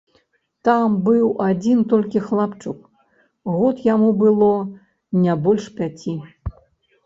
Там 0.69 0.95
быў 1.07 1.25
адзін 1.47 1.83
толькі 1.91 2.23
хлапчук, 2.31 2.79
год 3.57 3.85
яму 3.93 4.09
было 4.25 4.51
не 5.23 5.33
больш 5.49 5.63
пяці. 5.81 6.21